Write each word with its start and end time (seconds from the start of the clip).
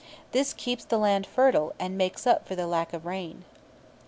This 0.31 0.53
keeps 0.53 0.83
the 0.83 0.97
land 0.97 1.27
fertile, 1.27 1.73
and 1.77 1.95
makes 1.95 2.25
up 2.25 2.47
for 2.47 2.55
the 2.55 2.65
lack 2.65 2.91
of 2.91 3.05
rain. 3.05 3.45